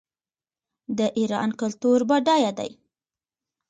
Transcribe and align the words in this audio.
د 0.97 0.99
ایران 1.19 1.49
کلتور 1.59 1.99
بډایه 2.09 2.51
دی. 2.59 2.71